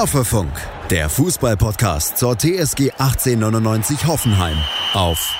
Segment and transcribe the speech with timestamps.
[0.00, 0.50] Hoffefunk,
[0.88, 4.56] der Fußballpodcast zur TSG 1899 Hoffenheim
[4.94, 5.38] auf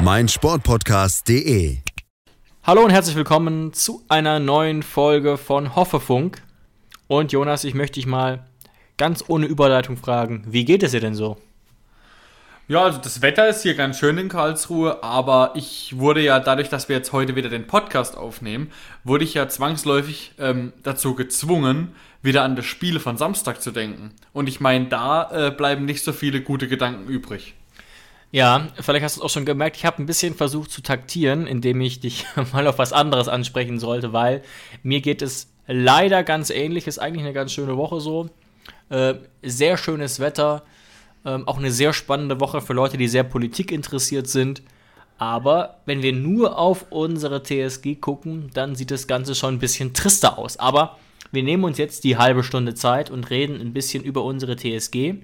[0.00, 1.78] meinsportpodcast.de.
[2.62, 6.42] Hallo und herzlich willkommen zu einer neuen Folge von Hoffefunk.
[7.06, 8.44] Und Jonas, ich möchte dich mal
[8.98, 11.38] ganz ohne Überleitung fragen, wie geht es dir denn so?
[12.70, 16.68] Ja, also das Wetter ist hier ganz schön in Karlsruhe, aber ich wurde ja dadurch,
[16.68, 18.70] dass wir jetzt heute wieder den Podcast aufnehmen,
[19.02, 24.12] wurde ich ja zwangsläufig ähm, dazu gezwungen, wieder an das Spiel von Samstag zu denken.
[24.32, 27.54] Und ich meine, da äh, bleiben nicht so viele gute Gedanken übrig.
[28.30, 31.48] Ja, vielleicht hast du es auch schon gemerkt, ich habe ein bisschen versucht zu taktieren,
[31.48, 34.42] indem ich dich mal auf was anderes ansprechen sollte, weil
[34.84, 38.30] mir geht es leider ganz ähnlich, ist eigentlich eine ganz schöne Woche so.
[38.90, 40.62] Äh, sehr schönes Wetter,
[41.24, 44.62] ähm, auch eine sehr spannende Woche für Leute, die sehr Politik interessiert sind.
[45.18, 49.92] Aber wenn wir nur auf unsere TSG gucken, dann sieht das Ganze schon ein bisschen
[49.92, 50.56] trister aus.
[50.56, 50.98] Aber
[51.30, 55.14] wir nehmen uns jetzt die halbe Stunde Zeit und reden ein bisschen über unsere TSG.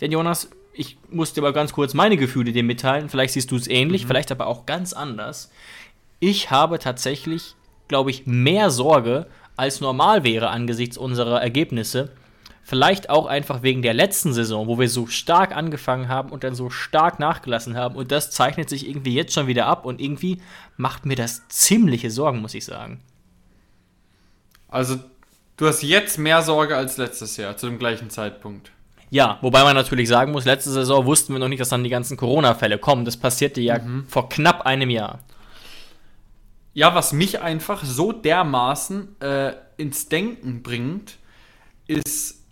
[0.00, 3.08] Denn Jonas, ich muss dir mal ganz kurz meine Gefühle dir mitteilen.
[3.08, 4.08] Vielleicht siehst du es ähnlich, mhm.
[4.08, 5.50] vielleicht aber auch ganz anders.
[6.20, 7.54] Ich habe tatsächlich,
[7.88, 12.10] glaube ich, mehr Sorge, als normal wäre angesichts unserer Ergebnisse,
[12.66, 16.54] Vielleicht auch einfach wegen der letzten Saison, wo wir so stark angefangen haben und dann
[16.54, 17.94] so stark nachgelassen haben.
[17.94, 20.40] Und das zeichnet sich irgendwie jetzt schon wieder ab und irgendwie
[20.78, 23.02] macht mir das ziemliche Sorgen, muss ich sagen.
[24.68, 24.96] Also,
[25.58, 28.70] du hast jetzt mehr Sorge als letztes Jahr zu dem gleichen Zeitpunkt.
[29.10, 31.90] Ja, wobei man natürlich sagen muss, letzte Saison wussten wir noch nicht, dass dann die
[31.90, 33.04] ganzen Corona-Fälle kommen.
[33.04, 34.06] Das passierte ja mhm.
[34.08, 35.20] vor knapp einem Jahr.
[36.72, 41.18] Ja, was mich einfach so dermaßen äh, ins Denken bringt,
[41.86, 42.43] ist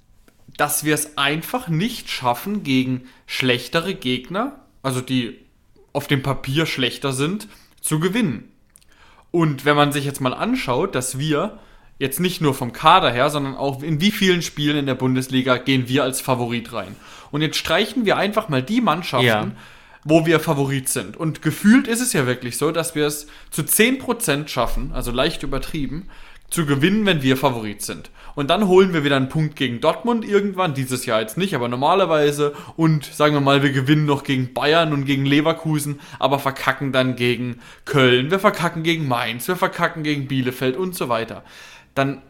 [0.56, 5.38] dass wir es einfach nicht schaffen, gegen schlechtere Gegner, also die
[5.92, 7.48] auf dem Papier schlechter sind,
[7.80, 8.48] zu gewinnen.
[9.30, 11.58] Und wenn man sich jetzt mal anschaut, dass wir
[11.98, 15.56] jetzt nicht nur vom Kader her, sondern auch in wie vielen Spielen in der Bundesliga
[15.56, 16.96] gehen wir als Favorit rein.
[17.30, 19.52] Und jetzt streichen wir einfach mal die Mannschaften, ja.
[20.04, 21.16] wo wir Favorit sind.
[21.16, 25.42] Und gefühlt ist es ja wirklich so, dass wir es zu 10% schaffen, also leicht
[25.42, 26.08] übertrieben,
[26.52, 28.10] zu gewinnen, wenn wir Favorit sind.
[28.34, 31.68] Und dann holen wir wieder einen Punkt gegen Dortmund irgendwann, dieses Jahr jetzt nicht, aber
[31.68, 32.54] normalerweise.
[32.76, 37.16] Und sagen wir mal, wir gewinnen noch gegen Bayern und gegen Leverkusen, aber verkacken dann
[37.16, 41.42] gegen Köln, wir verkacken gegen Mainz, wir verkacken gegen Bielefeld und so weiter.
[41.94, 42.22] Dann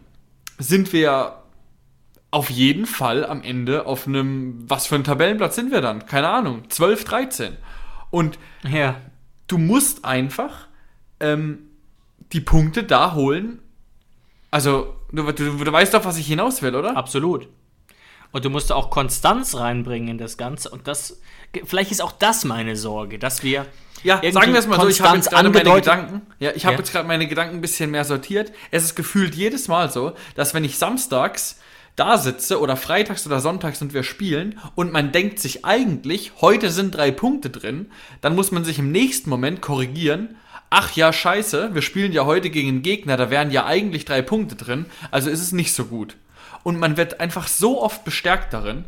[0.58, 1.42] sind wir
[2.30, 6.06] auf jeden Fall am Ende auf einem, was für ein Tabellenplatz sind wir dann?
[6.06, 7.56] Keine Ahnung, 12, 13.
[8.10, 8.96] Und ja.
[9.48, 10.68] du musst einfach
[11.20, 11.70] ähm,
[12.32, 13.60] die Punkte da holen,
[14.52, 16.94] also, du, du, du weißt doch, was ich hinaus will, oder?
[16.96, 17.48] Absolut.
[18.32, 20.68] Und du musst auch Konstanz reinbringen in das Ganze.
[20.68, 21.20] Und das,
[21.64, 23.66] vielleicht ist auch das meine Sorge, dass wir.
[24.04, 26.74] Ja, sagen wir es mal so, ich habe jetzt gerade meine Gedanken, ja, ich habe
[26.74, 26.80] ja.
[26.80, 28.52] jetzt gerade meine Gedanken ein bisschen mehr sortiert.
[28.70, 31.60] Es ist gefühlt jedes Mal so, dass wenn ich samstags
[31.96, 36.70] da sitze oder freitags oder sonntags und wir spielen und man denkt sich eigentlich, heute
[36.70, 40.36] sind drei Punkte drin, dann muss man sich im nächsten Moment korrigieren
[40.72, 44.22] ach ja, scheiße, wir spielen ja heute gegen einen Gegner, da wären ja eigentlich drei
[44.22, 46.16] Punkte drin, also ist es nicht so gut.
[46.62, 48.86] Und man wird einfach so oft bestärkt darin.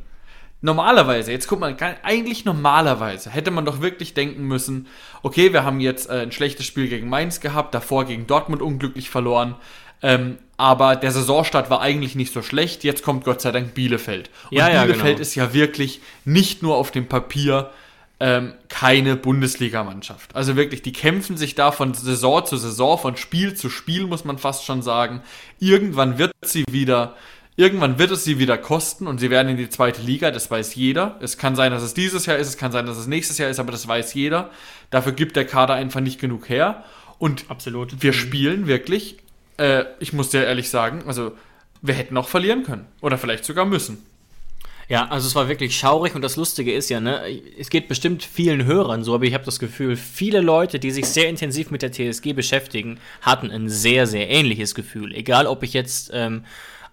[0.62, 4.86] Normalerweise, jetzt guck mal, eigentlich normalerweise hätte man doch wirklich denken müssen,
[5.22, 9.10] okay, wir haben jetzt äh, ein schlechtes Spiel gegen Mainz gehabt, davor gegen Dortmund unglücklich
[9.10, 9.56] verloren,
[10.00, 14.30] ähm, aber der Saisonstart war eigentlich nicht so schlecht, jetzt kommt Gott sei Dank Bielefeld.
[14.50, 15.20] Und ja, Bielefeld ja, genau.
[15.20, 17.70] ist ja wirklich nicht nur auf dem Papier
[18.20, 20.34] ähm, keine Bundesligamannschaft.
[20.36, 24.24] Also wirklich, die kämpfen sich da von Saison zu Saison, von Spiel zu Spiel, muss
[24.24, 25.22] man fast schon sagen.
[25.58, 27.16] Irgendwann wird sie wieder,
[27.56, 30.74] irgendwann wird es sie wieder kosten und sie werden in die zweite Liga, das weiß
[30.76, 31.18] jeder.
[31.20, 33.50] Es kann sein, dass es dieses Jahr ist, es kann sein, dass es nächstes Jahr
[33.50, 34.50] ist, aber das weiß jeder.
[34.90, 36.84] Dafür gibt der Kader einfach nicht genug her.
[37.18, 38.02] Und Absolut.
[38.02, 39.18] wir spielen wirklich,
[39.56, 41.32] äh, ich muss dir ehrlich sagen, also
[41.82, 42.86] wir hätten auch verlieren können.
[43.00, 44.04] Oder vielleicht sogar müssen.
[44.88, 47.22] Ja, also es war wirklich schaurig und das Lustige ist ja, ne,
[47.58, 51.06] es geht bestimmt vielen Hörern so, aber ich habe das Gefühl, viele Leute, die sich
[51.06, 55.14] sehr intensiv mit der TSG beschäftigen, hatten ein sehr, sehr ähnliches Gefühl.
[55.14, 56.44] Egal, ob ich jetzt ähm,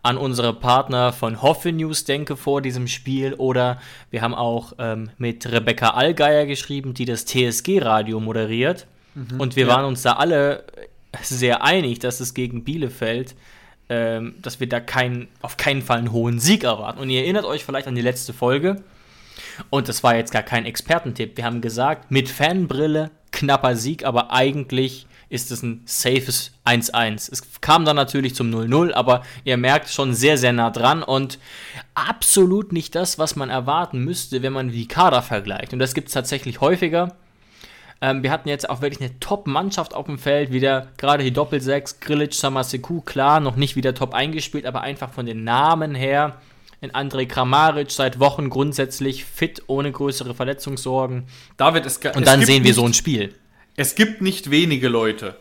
[0.04, 3.80] an unsere Partner von Hoffe News denke vor diesem Spiel oder
[4.10, 8.88] wir haben auch ähm, mit Rebecca Allgeier geschrieben, die das TSG-Radio moderiert.
[9.14, 9.74] Mhm, und wir ja.
[9.74, 10.64] waren uns da alle
[11.22, 13.36] sehr einig, dass es gegen Bielefeld
[13.92, 16.98] ähm, dass wir da kein, auf keinen Fall einen hohen Sieg erwarten.
[16.98, 18.82] Und ihr erinnert euch vielleicht an die letzte Folge.
[19.70, 21.36] Und das war jetzt gar kein Expertentipp.
[21.36, 27.32] Wir haben gesagt, mit Fanbrille knapper Sieg, aber eigentlich ist es ein safes 1-1.
[27.34, 31.38] Es kam dann natürlich zum 0-0, aber ihr merkt schon sehr, sehr nah dran und
[31.94, 35.74] absolut nicht das, was man erwarten müsste, wenn man die Kader vergleicht.
[35.74, 37.16] Und das gibt es tatsächlich häufiger.
[38.02, 42.00] Ähm, wir hatten jetzt auch wirklich eine Top-Mannschaft auf dem Feld, wieder gerade die Doppelsechs,
[42.00, 46.42] Grilic, Samaseku, klar, noch nicht wieder top eingespielt, aber einfach von den Namen her.
[46.82, 51.26] In André Kramaric seit Wochen grundsätzlich fit, ohne größere Verletzungssorgen.
[51.56, 53.36] David, es, Und dann sehen wir nicht, so ein Spiel.
[53.76, 55.38] Es gibt nicht wenige Leute,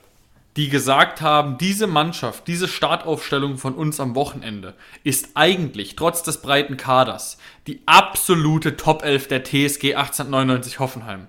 [0.56, 6.42] die gesagt haben, diese Mannschaft, diese Startaufstellung von uns am Wochenende ist eigentlich, trotz des
[6.42, 11.28] breiten Kaders, die absolute Top 11 der TSG 1899 Hoffenheim.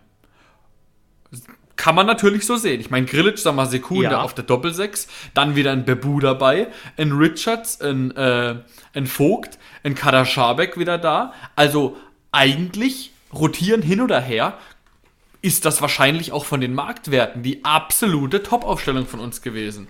[1.82, 2.80] Kann man natürlich so sehen.
[2.80, 4.22] Ich meine, Grilic, Samaseku ja.
[4.22, 8.58] auf der Doppelsechs, dann wieder ein Bebu dabei, ein Richards, ein, äh,
[8.94, 11.34] ein Vogt, ein Kader Schabek wieder da.
[11.56, 11.98] Also
[12.32, 14.60] eigentlich rotieren hin oder her,
[15.42, 19.88] ist das wahrscheinlich auch von den Marktwerten die absolute Top-Aufstellung von uns gewesen.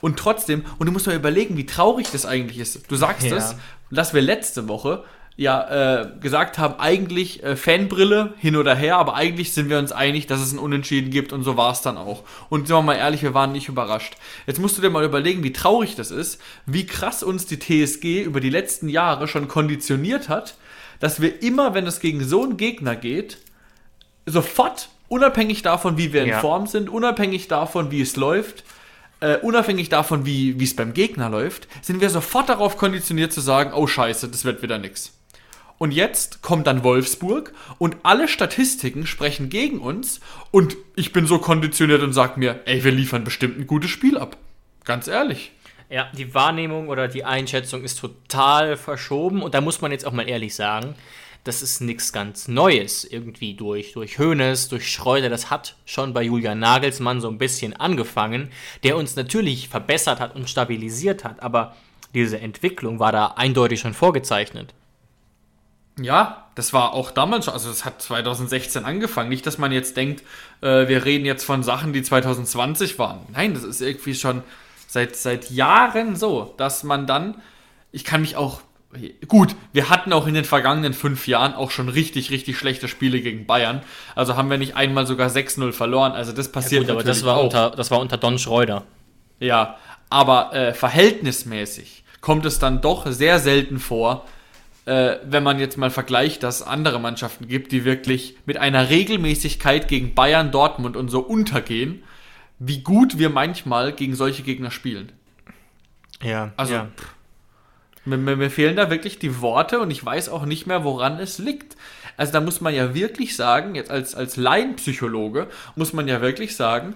[0.00, 2.90] Und trotzdem, und du musst mal überlegen, wie traurig das eigentlich ist.
[2.90, 3.36] Du sagst ja.
[3.36, 3.56] es,
[3.90, 5.04] dass wir letzte Woche
[5.36, 9.92] ja äh, gesagt haben, eigentlich äh, Fanbrille hin oder her, aber eigentlich sind wir uns
[9.92, 12.24] einig, dass es ein Unentschieden gibt und so war es dann auch.
[12.48, 14.16] Und sind wir mal ehrlich, wir waren nicht überrascht.
[14.46, 18.22] Jetzt musst du dir mal überlegen, wie traurig das ist, wie krass uns die TSG
[18.22, 20.56] über die letzten Jahre schon konditioniert hat,
[21.00, 23.36] dass wir immer, wenn es gegen so einen Gegner geht,
[24.24, 26.40] sofort, unabhängig davon, wie wir in ja.
[26.40, 28.64] Form sind, unabhängig davon, wie es läuft,
[29.24, 33.72] Uh, unabhängig davon, wie es beim Gegner läuft, sind wir sofort darauf konditioniert zu sagen,
[33.72, 35.14] oh scheiße, das wird wieder nix.
[35.78, 40.20] Und jetzt kommt dann Wolfsburg und alle Statistiken sprechen gegen uns
[40.50, 44.16] und ich bin so konditioniert und sage mir, ey, wir liefern bestimmt ein gutes Spiel
[44.16, 44.38] ab.
[44.84, 45.52] Ganz ehrlich.
[45.90, 50.12] Ja, die Wahrnehmung oder die Einschätzung ist total verschoben und da muss man jetzt auch
[50.12, 50.94] mal ehrlich sagen,
[51.44, 55.28] das ist nichts ganz Neues irgendwie durch, durch Hoeneß, durch Schreuder.
[55.28, 58.50] Das hat schon bei Julian Nagelsmann so ein bisschen angefangen,
[58.82, 61.76] der uns natürlich verbessert hat und stabilisiert hat, aber
[62.14, 64.74] diese Entwicklung war da eindeutig schon vorgezeichnet.
[65.98, 69.30] Ja, das war auch damals schon, also das hat 2016 angefangen.
[69.30, 70.22] Nicht, dass man jetzt denkt,
[70.60, 73.20] äh, wir reden jetzt von Sachen, die 2020 waren.
[73.32, 74.42] Nein, das ist irgendwie schon
[74.86, 77.36] seit, seit Jahren so, dass man dann,
[77.92, 78.60] ich kann mich auch,
[79.26, 83.20] gut, wir hatten auch in den vergangenen fünf Jahren auch schon richtig, richtig schlechte Spiele
[83.20, 83.82] gegen Bayern.
[84.14, 86.12] Also haben wir nicht einmal sogar 6-0 verloren.
[86.12, 87.44] Also das passiert ja gut, aber das war, auch.
[87.44, 88.84] Unter, das war unter Don Schreuder.
[89.40, 89.76] Ja,
[90.10, 94.26] aber äh, verhältnismäßig kommt es dann doch sehr selten vor,
[94.86, 98.88] äh, wenn man jetzt mal vergleicht, dass es andere Mannschaften gibt, die wirklich mit einer
[98.88, 102.02] Regelmäßigkeit gegen Bayern, Dortmund und so untergehen,
[102.58, 105.12] wie gut wir manchmal gegen solche Gegner spielen.
[106.22, 106.88] Ja, also ja.
[106.96, 107.14] Pff,
[108.06, 111.38] mir, mir, fehlen da wirklich die Worte und ich weiß auch nicht mehr, woran es
[111.38, 111.76] liegt.
[112.16, 116.56] Also da muss man ja wirklich sagen, jetzt als, als Laienpsychologe, muss man ja wirklich
[116.56, 116.94] sagen,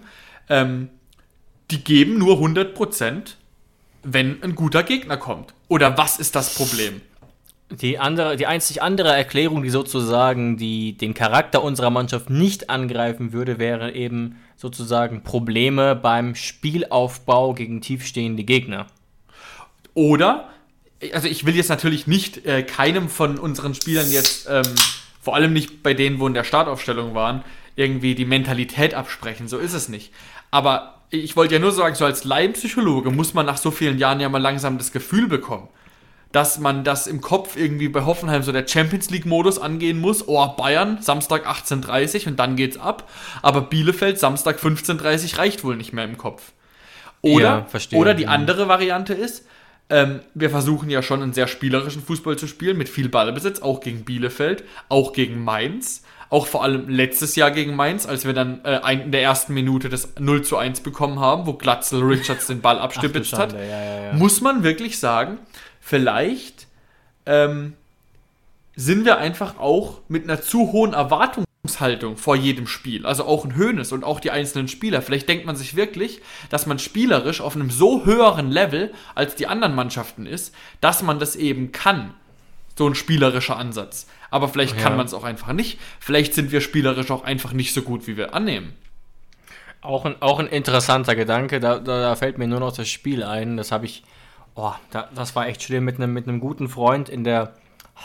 [0.48, 0.88] ähm,
[1.70, 3.34] die geben nur 100%,
[4.04, 5.52] wenn ein guter Gegner kommt.
[5.68, 7.02] Oder was ist das Problem?
[7.70, 13.32] Die, andere, die einzig andere Erklärung, die sozusagen die, den Charakter unserer Mannschaft nicht angreifen
[13.32, 18.88] würde, wäre eben sozusagen Probleme beim Spielaufbau gegen tiefstehende Gegner.
[19.94, 20.48] Oder,
[21.12, 24.64] also ich will jetzt natürlich nicht äh, keinem von unseren Spielern jetzt, ähm,
[25.20, 27.44] vor allem nicht bei denen, wo in der Startaufstellung waren,
[27.76, 29.46] irgendwie die Mentalität absprechen.
[29.46, 30.12] So ist es nicht.
[30.50, 34.18] Aber ich wollte ja nur sagen, so als Laienpsychologe muss man nach so vielen Jahren
[34.18, 35.68] ja mal langsam das Gefühl bekommen
[36.32, 40.28] dass man das im Kopf irgendwie bei Hoffenheim so der Champions League-Modus angehen muss.
[40.28, 43.08] Oh, Bayern, Samstag 18.30 und dann geht's ab.
[43.42, 46.52] Aber Bielefeld, Samstag 15.30 reicht wohl nicht mehr im Kopf.
[47.22, 49.44] Oder, ja, oder die andere Variante ist,
[49.90, 53.80] ähm, wir versuchen ja schon einen sehr spielerischen Fußball zu spielen, mit viel Ballbesitz, auch
[53.80, 56.04] gegen Bielefeld, auch gegen Mainz.
[56.30, 59.52] Auch vor allem letztes Jahr gegen Mainz, als wir dann äh, ein, in der ersten
[59.52, 63.60] Minute das 0 zu 1 bekommen haben, wo Glatzel Richards den Ball abstibitzt hat, ja,
[63.60, 65.38] ja, muss man wirklich sagen,
[65.80, 66.66] vielleicht
[67.26, 67.74] ähm,
[68.76, 73.04] sind wir einfach auch mit einer zu hohen Erwartungshaltung vor jedem Spiel.
[73.04, 75.02] Also auch ein Höhnes und auch die einzelnen Spieler.
[75.02, 79.46] Vielleicht denkt man sich wirklich, dass man spielerisch auf einem so höheren Level als die
[79.46, 82.14] anderen Mannschaften ist, dass man das eben kann.
[82.78, 84.06] So ein spielerischer Ansatz.
[84.30, 84.82] Aber vielleicht ja.
[84.82, 85.78] kann man es auch einfach nicht.
[85.98, 88.72] Vielleicht sind wir spielerisch auch einfach nicht so gut, wie wir annehmen.
[89.82, 91.60] Auch ein, auch ein interessanter Gedanke.
[91.60, 93.56] Da, da, da fällt mir nur noch das Spiel ein.
[93.56, 94.02] Das habe ich
[94.54, 97.54] Oh, da, das war echt schlimm mit einem mit guten Freund in der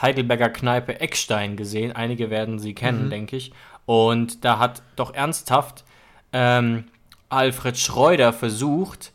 [0.01, 1.91] Heidelberger Kneipe Eckstein gesehen.
[1.91, 3.09] Einige werden sie kennen, mhm.
[3.09, 3.51] denke ich.
[3.85, 5.83] Und da hat doch ernsthaft
[6.33, 6.85] ähm,
[7.29, 9.11] Alfred Schreuder versucht,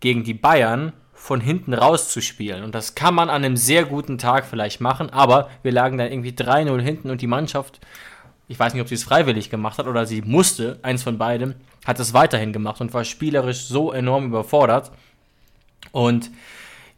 [0.00, 2.64] gegen die Bayern von hinten rauszuspielen.
[2.64, 6.12] Und das kann man an einem sehr guten Tag vielleicht machen, aber wir lagen dann
[6.12, 7.80] irgendwie 3-0 hinten und die Mannschaft,
[8.46, 11.54] ich weiß nicht, ob sie es freiwillig gemacht hat oder sie musste, eins von beidem,
[11.86, 14.92] hat es weiterhin gemacht und war spielerisch so enorm überfordert.
[15.92, 16.30] Und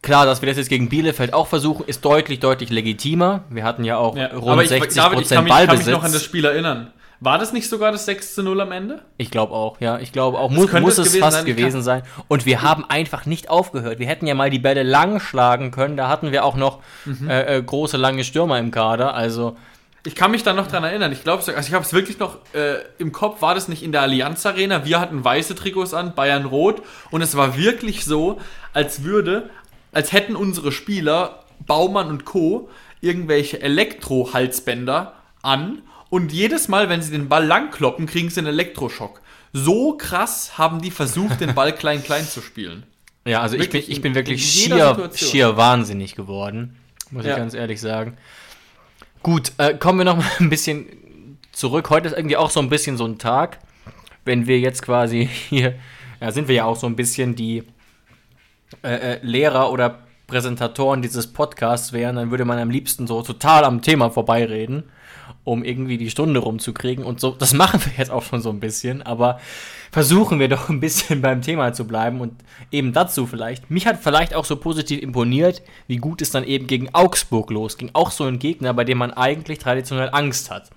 [0.07, 3.43] Klar, dass wir das jetzt gegen Bielefeld auch versuchen, ist deutlich, deutlich legitimer.
[3.51, 5.81] Wir hatten ja auch ja, rund 60 David, ich kann mich, Ballbesitz.
[5.81, 6.93] Ich kann mich noch an das Spiel erinnern.
[7.19, 9.03] War das nicht sogar das 6 zu 0 am Ende?
[9.17, 9.99] Ich glaube auch, ja.
[9.99, 10.49] Ich glaube auch.
[10.49, 11.47] Muss, muss es, gewesen fast sein.
[11.47, 12.03] gewesen sein.
[12.29, 13.99] Und wir haben einfach nicht aufgehört.
[13.99, 15.97] Wir hätten ja mal die Bälle lang schlagen können.
[15.97, 17.29] Da hatten wir auch noch mhm.
[17.29, 19.15] äh, äh, große, lange Stürmer im Kader.
[19.15, 19.57] Also.
[20.05, 21.11] Ich kann mich da noch dran erinnern.
[21.11, 23.43] Ich glaube, also ich habe es wirklich noch äh, im Kopf.
[23.43, 24.85] War das nicht in der Allianz Arena?
[24.85, 26.83] Wir hatten weiße Trikots an, Bayern rot.
[27.11, 28.39] Und es war wirklich so,
[28.73, 29.51] als würde,
[29.97, 32.69] als hätten unsere Spieler, Baumann und Co.,
[33.00, 39.23] irgendwelche Elektro-Halsbänder an und jedes Mal, wenn sie den Ball langkloppen, kriegen sie einen Elektroschock.
[39.55, 42.83] So krass haben die versucht, den Ball klein-klein zu spielen.
[43.25, 46.76] Ja, also ich bin, ich bin wirklich schier, schier wahnsinnig geworden,
[47.11, 47.31] muss ja.
[47.31, 48.19] ich ganz ehrlich sagen.
[49.23, 50.87] Gut, äh, kommen wir noch mal ein bisschen
[51.53, 51.88] zurück.
[51.88, 53.61] Heute ist irgendwie auch so ein bisschen so ein Tag,
[54.26, 55.75] wenn wir jetzt quasi hier,
[56.21, 57.65] ja, sind wir ja auch so ein bisschen die
[58.82, 63.64] äh, äh, Lehrer oder Präsentatoren dieses Podcasts wären, dann würde man am liebsten so total
[63.64, 64.85] am Thema vorbeireden
[65.46, 67.04] um irgendwie die Stunde rumzukriegen.
[67.04, 69.40] Und so, das machen wir jetzt auch schon so ein bisschen, aber
[69.92, 72.35] versuchen wir doch ein bisschen beim Thema zu bleiben und
[72.73, 73.70] eben dazu vielleicht.
[73.70, 77.90] Mich hat vielleicht auch so positiv imponiert, wie gut es dann eben gegen Augsburg losging.
[77.92, 80.70] Auch so ein Gegner, bei dem man eigentlich traditionell Angst hat.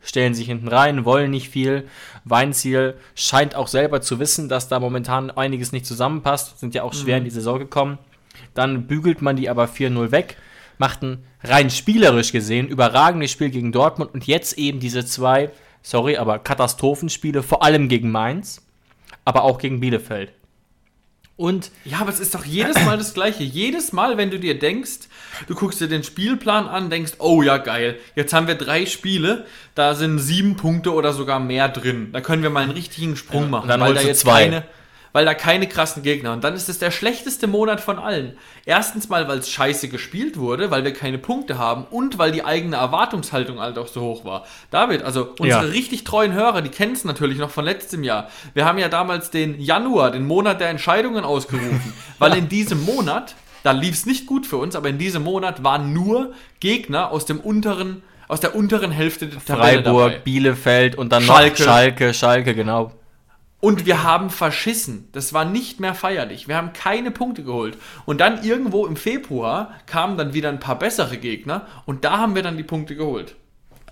[0.00, 1.88] Stellen sich hinten rein, wollen nicht viel.
[2.24, 6.60] Weinziel scheint auch selber zu wissen, dass da momentan einiges nicht zusammenpasst.
[6.60, 7.18] Sind ja auch schwer mhm.
[7.18, 7.98] in die Saison gekommen.
[8.54, 10.36] Dann bügelt man die aber 4-0 weg
[10.78, 15.50] machten rein spielerisch gesehen überragendes Spiel gegen Dortmund und jetzt eben diese zwei,
[15.82, 18.62] sorry, aber Katastrophenspiele, vor allem gegen Mainz,
[19.24, 20.32] aber auch gegen Bielefeld.
[21.36, 23.44] Und ja, aber es ist doch jedes Mal das Gleiche.
[23.44, 25.08] Jedes Mal, wenn du dir denkst,
[25.46, 29.46] du guckst dir den Spielplan an, denkst, oh ja, geil, jetzt haben wir drei Spiele,
[29.74, 32.10] da sind sieben Punkte oder sogar mehr drin.
[32.12, 33.64] Da können wir mal einen richtigen Sprung machen.
[33.64, 34.44] Und dann weil da jetzt zwei.
[34.44, 34.64] keine,
[35.16, 36.34] weil da keine krassen Gegner.
[36.34, 38.36] Und dann ist es der schlechteste Monat von allen.
[38.66, 42.44] Erstens mal, weil es scheiße gespielt wurde, weil wir keine Punkte haben und weil die
[42.44, 44.44] eigene Erwartungshaltung halt auch so hoch war.
[44.70, 45.70] David, also unsere ja.
[45.70, 48.28] richtig treuen Hörer, die kennen es natürlich noch von letztem Jahr.
[48.52, 53.36] Wir haben ja damals den Januar, den Monat der Entscheidungen ausgerufen, weil in diesem Monat,
[53.66, 57.26] da lief es nicht gut für uns, aber in diesem Monat waren nur Gegner aus
[57.26, 60.18] dem unteren aus der unteren Hälfte der Tabelle Freiburg, dabei.
[60.24, 61.62] Bielefeld und dann Schalke.
[61.62, 62.92] noch Schalke, Schalke, genau.
[63.60, 65.08] Und wir haben verschissen.
[65.12, 66.46] Das war nicht mehr feierlich.
[66.48, 67.78] Wir haben keine Punkte geholt.
[68.04, 72.34] Und dann irgendwo im Februar kamen dann wieder ein paar bessere Gegner und da haben
[72.34, 73.36] wir dann die Punkte geholt.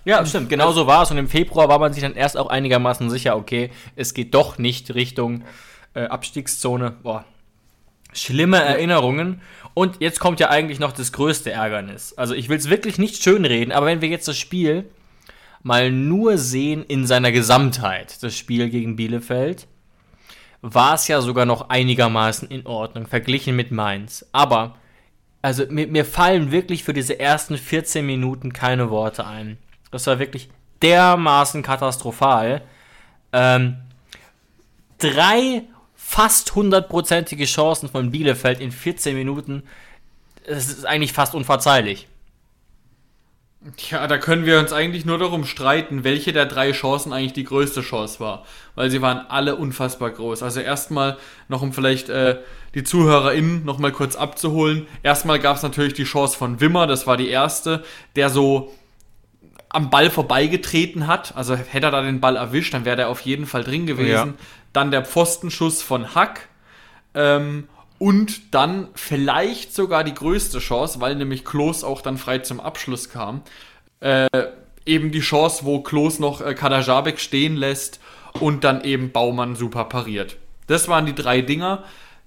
[0.05, 0.49] Ja, stimmt.
[0.49, 1.11] Genau so war es.
[1.11, 4.57] Und im Februar war man sich dann erst auch einigermaßen sicher, okay, es geht doch
[4.57, 5.43] nicht Richtung
[5.95, 6.91] äh, Abstiegszone.
[7.03, 7.25] Boah.
[8.13, 9.41] Schlimme Erinnerungen.
[9.75, 12.13] Und jetzt kommt ja eigentlich noch das größte Ärgernis.
[12.13, 14.89] Also ich will es wirklich nicht schönreden, aber wenn wir jetzt das Spiel
[15.63, 19.67] mal nur sehen in seiner Gesamtheit, das Spiel gegen Bielefeld,
[20.61, 24.25] war es ja sogar noch einigermaßen in Ordnung, verglichen mit Mainz.
[24.31, 24.77] Aber,
[25.41, 29.57] also mir, mir fallen wirklich für diese ersten 14 Minuten keine Worte ein.
[29.91, 30.49] Das war wirklich
[30.81, 32.61] dermaßen katastrophal.
[33.33, 33.75] Ähm,
[34.99, 35.63] drei
[36.15, 39.63] fast hundertprozentige Chancen von Bielefeld in 14 Minuten,
[40.47, 42.07] das ist eigentlich fast unverzeihlich.
[43.75, 47.43] Tja, da können wir uns eigentlich nur darum streiten, welche der drei Chancen eigentlich die
[47.43, 48.45] größte Chance war.
[48.75, 50.41] Weil sie waren alle unfassbar groß.
[50.41, 51.17] Also erstmal,
[51.49, 52.37] noch um vielleicht äh,
[52.75, 54.87] die ZuhörerInnen noch mal kurz abzuholen.
[55.03, 57.83] Erstmal gab es natürlich die Chance von Wimmer, das war die erste,
[58.15, 58.73] der so
[59.67, 61.35] am Ball vorbeigetreten hat.
[61.35, 64.09] Also hätte er da den Ball erwischt, dann wäre der auf jeden Fall drin gewesen.
[64.11, 64.33] Ja.
[64.75, 66.49] Dann der Pfostenschuss von Hack.
[67.13, 67.67] Ähm,
[67.97, 73.09] und dann vielleicht sogar die größte Chance, weil nämlich Klos auch dann frei zum Abschluss
[73.09, 73.41] kam.
[74.01, 74.27] Äh,
[74.85, 78.01] eben die Chance, wo Klos noch äh, Kadajabek stehen lässt
[78.33, 80.37] und dann eben Baumann super pariert.
[80.67, 81.83] Das waren die drei Dinger.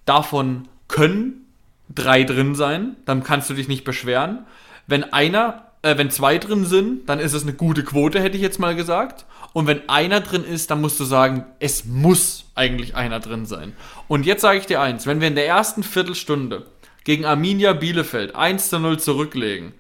[0.07, 1.47] Davon können
[1.95, 4.47] drei drin sein, dann kannst du dich nicht beschweren.
[4.87, 8.43] Wenn einer, äh, wenn zwei drin sind, dann ist es eine gute Quote, hätte ich
[8.43, 9.27] jetzt mal gesagt.
[9.53, 13.75] Und wenn einer drin ist, dann musst du sagen, es muss eigentlich einer drin sein.
[14.09, 16.67] Und jetzt sage ich dir eins, wenn wir in der ersten Viertelstunde
[17.05, 19.73] gegen Arminia Bielefeld 1 zu 0 zurücklegen,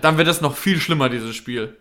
[0.00, 1.76] dann wird das noch viel schlimmer, dieses Spiel.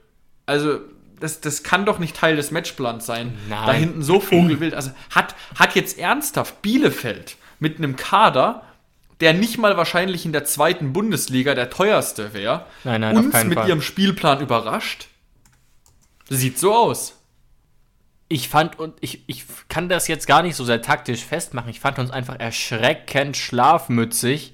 [0.45, 0.79] Also,
[1.19, 3.37] das, das kann doch nicht Teil des Matchplans sein.
[3.49, 3.65] Nein.
[3.65, 4.73] Da hinten so Vogelwild.
[4.73, 8.63] Also, hat, hat jetzt ernsthaft Bielefeld mit einem Kader,
[9.21, 12.65] der nicht mal wahrscheinlich in der zweiten Bundesliga der teuerste wäre,
[13.17, 13.67] uns mit Fall.
[13.67, 15.07] ihrem Spielplan überrascht?
[16.29, 17.15] Sieht so aus.
[18.27, 21.79] Ich fand, und ich, ich kann das jetzt gar nicht so sehr taktisch festmachen, ich
[21.79, 24.53] fand uns einfach erschreckend schlafmützig.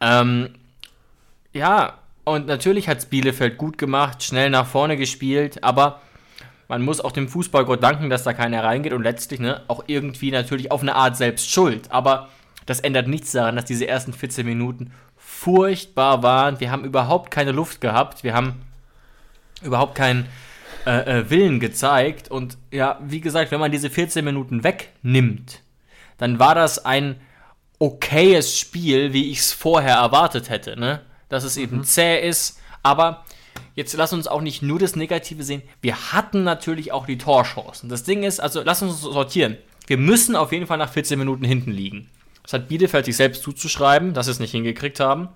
[0.00, 0.54] Ähm,
[1.52, 6.00] ja, und natürlich hat Bielefeld gut gemacht, schnell nach vorne gespielt, aber
[6.68, 10.30] man muss auch dem Fußballgott danken, dass da keiner reingeht und letztlich ne, auch irgendwie
[10.30, 11.90] natürlich auf eine Art selbst schuld.
[11.90, 12.28] Aber
[12.70, 16.60] das ändert nichts daran, dass diese ersten 14 Minuten furchtbar waren.
[16.60, 18.22] Wir haben überhaupt keine Luft gehabt.
[18.22, 18.62] Wir haben
[19.60, 20.26] überhaupt keinen
[20.86, 22.30] äh, äh, Willen gezeigt.
[22.30, 25.62] Und ja, wie gesagt, wenn man diese 14 Minuten wegnimmt,
[26.16, 27.20] dann war das ein
[27.80, 30.78] okayes Spiel, wie ich es vorher erwartet hätte.
[30.78, 31.00] Ne?
[31.28, 31.84] Dass es eben mhm.
[31.84, 33.24] zäh ist, aber
[33.74, 35.62] jetzt lass uns auch nicht nur das Negative sehen.
[35.82, 37.88] Wir hatten natürlich auch die Torchancen.
[37.88, 39.56] Das Ding ist, also lass uns sortieren.
[39.88, 42.08] Wir müssen auf jeden Fall nach 14 Minuten hinten liegen.
[42.50, 45.28] Das hat Bielefeld sich selbst zuzuschreiben, dass sie es nicht hingekriegt haben.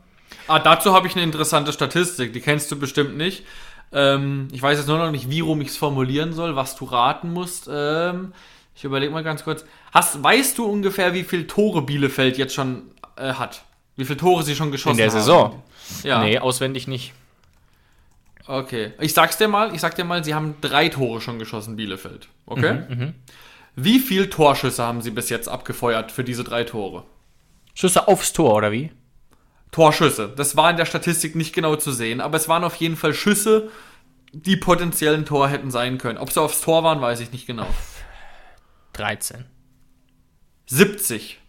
[0.49, 3.45] Ah, dazu habe ich eine interessante Statistik, die kennst du bestimmt nicht.
[3.93, 6.87] Ähm, ich weiß jetzt nur noch nicht, wie rum ich es formulieren soll, was du
[6.87, 7.71] raten musst.
[7.73, 8.33] Ähm,
[8.75, 9.65] ich überlege mal ganz kurz.
[9.93, 12.83] Hast, weißt du ungefähr, wie viele Tore Bielefeld jetzt schon
[13.15, 13.63] äh, hat?
[13.95, 14.99] Wie viele Tore sie schon geschossen haben?
[14.99, 15.63] In der Saison?
[16.03, 16.21] Ja.
[16.21, 17.13] Nee, auswendig nicht.
[18.49, 18.91] Okay.
[18.99, 22.27] Ich sag's dir mal, ich sag dir mal, sie haben drei Tore schon geschossen, Bielefeld.
[22.47, 22.73] Okay?
[22.89, 23.13] Mhm, mh.
[23.77, 27.05] Wie viele Torschüsse haben sie bis jetzt abgefeuert für diese drei Tore?
[27.75, 28.93] Schüsse aufs Tor, oder wie?
[29.73, 30.33] Torschüsse.
[30.37, 33.15] Das war in der Statistik nicht genau zu sehen, aber es waren auf jeden Fall
[33.15, 33.71] Schüsse,
[34.33, 36.19] die potenziell ein Tor hätten sein können.
[36.19, 37.67] Ob sie aufs Tor waren, weiß ich nicht genau.
[38.93, 39.45] 13.
[40.67, 41.41] 70.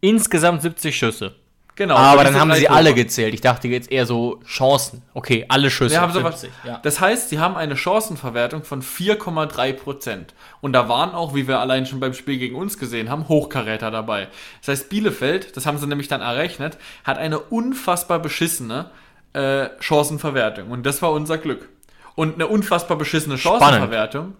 [0.00, 1.34] Insgesamt 70 Schüsse.
[1.76, 1.96] Genau.
[1.96, 3.34] Aber dann haben sie alle gezählt.
[3.34, 5.02] Ich dachte jetzt eher so Chancen.
[5.12, 5.94] Okay, alle Schüsse.
[5.94, 6.78] Ja, 70, ja.
[6.82, 10.34] Das heißt, sie haben eine Chancenverwertung von 4,3 Prozent.
[10.60, 13.90] Und da waren auch, wie wir allein schon beim Spiel gegen uns gesehen haben, Hochkaräter
[13.90, 14.28] dabei.
[14.60, 18.90] Das heißt, Bielefeld, das haben sie nämlich dann errechnet, hat eine unfassbar beschissene
[19.32, 20.70] äh, Chancenverwertung.
[20.70, 21.68] Und das war unser Glück.
[22.14, 24.34] Und eine unfassbar beschissene Chancenverwertung,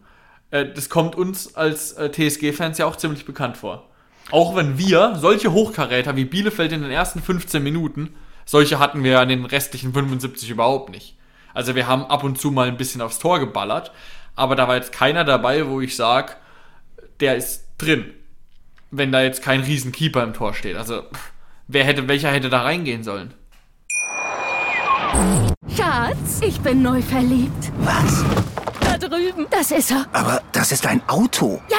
[0.53, 3.88] äh, das kommt uns als äh, TSG-Fans ja auch ziemlich bekannt vor.
[4.31, 8.14] Auch wenn wir solche Hochkaräter wie Bielefeld in den ersten 15 Minuten,
[8.45, 11.16] solche hatten wir ja in den restlichen 75 überhaupt nicht.
[11.52, 13.93] Also wir haben ab und zu mal ein bisschen aufs Tor geballert,
[14.35, 16.33] aber da war jetzt keiner dabei, wo ich sage,
[17.21, 18.12] der ist drin.
[18.90, 20.76] Wenn da jetzt kein Riesenkeeper im Tor steht.
[20.76, 21.02] Also
[21.69, 23.35] wer hätte, welcher hätte da reingehen sollen?
[25.76, 27.73] Schatz, ich bin neu verliebt.
[27.78, 28.25] Was?
[28.81, 29.47] Da drüben.
[29.50, 30.07] Das ist er.
[30.12, 31.61] Aber das ist ein Auto.
[31.69, 31.78] Ja,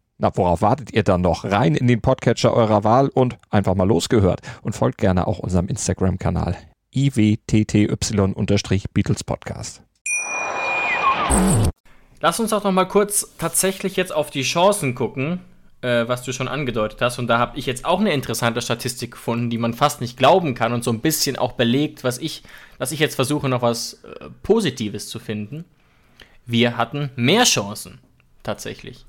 [0.21, 1.45] Na, worauf wartet ihr dann noch?
[1.45, 4.41] Rein in den Podcatcher eurer Wahl und einfach mal losgehört.
[4.61, 6.55] Und folgt gerne auch unserem Instagram-Kanal
[6.93, 9.81] iwtty-Beatles Podcast.
[12.19, 15.39] Lass uns auch noch mal kurz tatsächlich jetzt auf die Chancen gucken,
[15.81, 17.17] äh, was du schon angedeutet hast.
[17.17, 20.53] Und da habe ich jetzt auch eine interessante Statistik gefunden, die man fast nicht glauben
[20.53, 22.43] kann und so ein bisschen auch belegt, was ich,
[22.77, 25.65] dass ich jetzt versuche, noch was äh, Positives zu finden.
[26.45, 27.97] Wir hatten mehr Chancen
[28.43, 29.07] tatsächlich.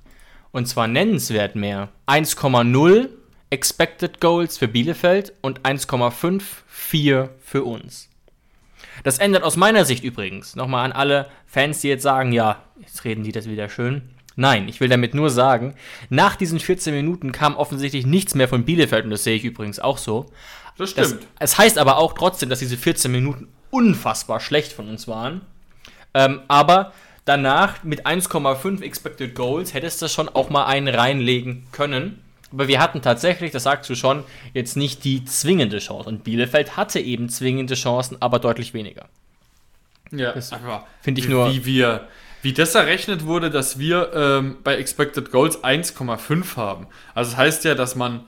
[0.52, 1.88] Und zwar nennenswert mehr.
[2.06, 3.08] 1,0
[3.50, 8.08] Expected Goals für Bielefeld und 1,54 für uns.
[9.04, 13.04] Das ändert aus meiner Sicht übrigens, nochmal an alle Fans, die jetzt sagen, ja, jetzt
[13.04, 14.10] reden die das wieder schön.
[14.36, 15.74] Nein, ich will damit nur sagen,
[16.08, 19.78] nach diesen 14 Minuten kam offensichtlich nichts mehr von Bielefeld und das sehe ich übrigens
[19.78, 20.26] auch so.
[20.78, 21.26] Das stimmt.
[21.38, 25.42] Es heißt aber auch trotzdem, dass diese 14 Minuten unfassbar schlecht von uns waren.
[26.14, 26.92] Ähm, aber
[27.24, 32.20] Danach mit 1,5 Expected Goals hättest du schon auch mal einen reinlegen können.
[32.52, 36.08] Aber wir hatten tatsächlich, das sagst du schon, jetzt nicht die zwingende Chance.
[36.08, 39.06] Und Bielefeld hatte eben zwingende Chancen, aber deutlich weniger.
[40.10, 40.34] Ja,
[41.00, 41.50] finde ich nur.
[41.50, 42.08] Wie wir,
[42.42, 46.86] wie das errechnet wurde, dass wir ähm, bei Expected Goals 1,5 haben.
[47.14, 48.24] Also das heißt ja, dass man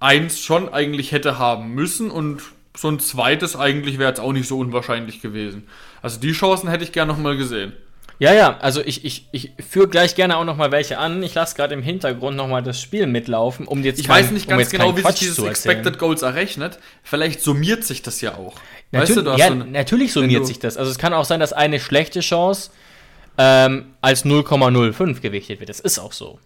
[0.00, 2.42] 1 schon eigentlich hätte haben müssen und
[2.76, 5.66] so ein zweites eigentlich wäre jetzt auch nicht so unwahrscheinlich gewesen.
[6.02, 7.72] Also die Chancen hätte ich gerne nochmal gesehen.
[8.20, 11.22] Ja, ja, also ich, ich, ich führe gleich gerne auch noch mal welche an.
[11.22, 14.32] Ich lasse gerade im Hintergrund noch mal das Spiel mitlaufen, um jetzt Ich kein, weiß
[14.32, 16.80] nicht ganz um genau, wie Quatsch sich dieses Expected Goals errechnet.
[17.04, 18.56] Vielleicht summiert sich das ja auch.
[18.90, 20.76] Natürlich, weißt du, ja, so eine, natürlich summiert sich das.
[20.76, 22.70] Also es kann auch sein, dass eine schlechte Chance
[23.36, 25.68] ähm, als 0,05 gewichtet wird.
[25.68, 26.40] Das ist auch so.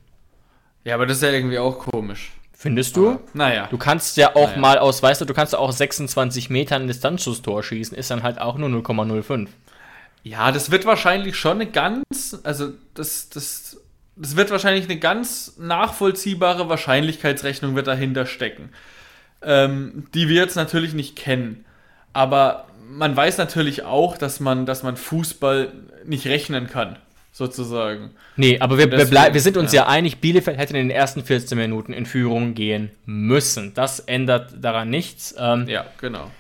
[0.85, 2.33] Ja, aber das ist ja irgendwie auch komisch.
[2.53, 3.11] Findest du?
[3.11, 3.69] Aber, naja.
[3.71, 4.61] Du kannst ja auch naja.
[4.61, 8.59] mal aus, weißt du, du kannst auch 26 Metern Distanzschusstor schießen, ist dann halt auch
[8.59, 9.49] nur 0,05.
[10.25, 13.79] Ja, das wird wahrscheinlich schon eine ganz, also das, das,
[14.17, 18.71] das wird wahrscheinlich eine ganz nachvollziehbare Wahrscheinlichkeitsrechnung wird dahinter stecken,
[19.43, 21.65] ähm, die wir jetzt natürlich nicht kennen.
[22.13, 25.73] Aber man weiß natürlich auch, dass man, dass man Fußball
[26.05, 26.97] nicht rechnen kann,
[27.33, 28.11] sozusagen.
[28.37, 29.83] Nee, aber wir, deswegen, wir, wir, sind uns ja.
[29.83, 33.75] ja einig, Bielefeld hätte in den ersten 14 Minuten in Führung gehen müssen.
[33.75, 35.35] Das ändert daran nichts.
[35.37, 36.31] Ähm, ja, genau.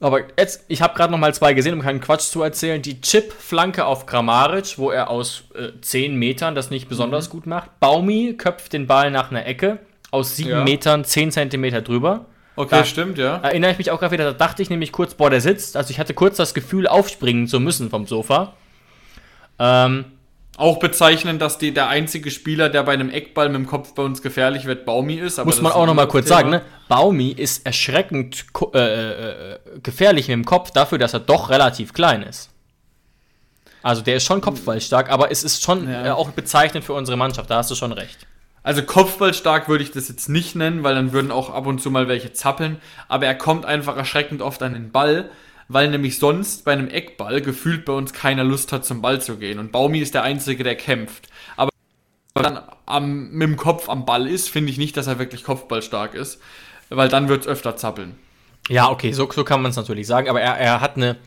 [0.00, 2.80] Aber jetzt, ich habe gerade noch mal zwei gesehen, um keinen Quatsch zu erzählen.
[2.80, 7.32] Die Chip-Flanke auf Kramaric, wo er aus äh, 10 Metern das nicht besonders mhm.
[7.32, 7.78] gut macht.
[7.80, 9.78] Baumi köpft den Ball nach einer Ecke
[10.10, 10.64] aus 7 ja.
[10.64, 12.24] Metern 10 Zentimeter drüber.
[12.56, 13.36] Okay, da stimmt, ja.
[13.36, 15.76] Erinnere ich mich auch gerade wieder, da dachte ich nämlich kurz, boah, der sitzt.
[15.76, 18.54] Also ich hatte kurz das Gefühl, aufspringen zu müssen vom Sofa.
[19.58, 20.06] Ähm,
[20.60, 24.02] auch bezeichnen, dass die, der einzige Spieler, der bei einem Eckball mit dem Kopf bei
[24.02, 25.42] uns gefährlich wird, Baumi ist.
[25.44, 26.36] Muss man auch noch mal kurz Thema.
[26.36, 26.62] sagen, ne?
[26.88, 28.44] Baumi ist erschreckend
[28.74, 32.50] äh, äh, gefährlich mit dem Kopf dafür, dass er doch relativ klein ist.
[33.82, 36.06] Also der ist schon kopfballstark, aber es ist schon ja.
[36.06, 38.26] äh, auch bezeichnend für unsere Mannschaft, da hast du schon recht.
[38.62, 41.90] Also kopfballstark würde ich das jetzt nicht nennen, weil dann würden auch ab und zu
[41.90, 42.76] mal welche zappeln,
[43.08, 45.30] aber er kommt einfach erschreckend oft an den Ball
[45.72, 49.36] weil nämlich sonst bei einem Eckball gefühlt bei uns keiner Lust hat, zum Ball zu
[49.36, 49.60] gehen.
[49.60, 51.28] Und Baumi ist der Einzige, der kämpft.
[51.56, 51.70] Aber
[52.34, 55.20] wenn er dann am, mit dem Kopf am Ball ist, finde ich nicht, dass er
[55.20, 56.40] wirklich kopfballstark ist,
[56.88, 58.16] weil dann wird es öfter zappeln.
[58.68, 61.18] Ja, okay, so, so kann man es natürlich sagen, aber er, er hat eine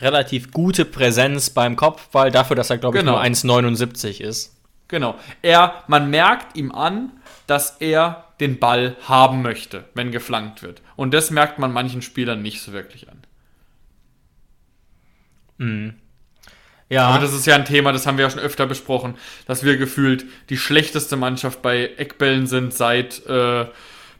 [0.00, 3.16] relativ gute Präsenz beim Kopfball, dafür, dass er, glaube ich, genau.
[3.16, 4.54] nur 1,79 ist.
[4.86, 5.16] Genau.
[5.42, 7.10] Er, man merkt ihm an,
[7.48, 10.82] dass er den Ball haben möchte, wenn geflankt wird.
[10.94, 13.17] Und das merkt man manchen Spielern nicht so wirklich an.
[15.58, 15.94] Mhm.
[16.88, 17.08] Ja.
[17.08, 19.14] Aber das ist ja ein Thema, das haben wir ja schon öfter besprochen,
[19.46, 23.66] dass wir gefühlt die schlechteste Mannschaft bei Eckbällen sind, seit äh,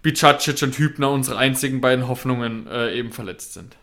[0.03, 3.77] Bicacic und Hübner unsere einzigen beiden Hoffnungen äh, eben verletzt sind.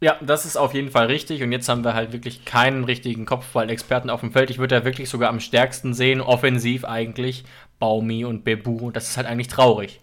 [0.00, 1.42] Ja, das ist auf jeden Fall richtig.
[1.42, 4.50] Und jetzt haben wir halt wirklich keinen richtigen Kopfball-Experten auf dem Feld.
[4.50, 7.44] Ich würde da wirklich sogar am stärksten sehen, offensiv eigentlich,
[7.78, 8.90] Baumi und Bebu.
[8.90, 10.00] Das ist halt eigentlich traurig.